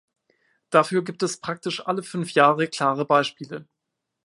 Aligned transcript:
Dafür 0.71 1.03
gibt 1.03 1.21
es 1.21 1.39
praktisch 1.41 1.85
alle 1.85 2.01
fünf 2.01 2.31
Jahre 2.33 2.67
klare 2.67 3.05
Beispiele. 3.05 3.67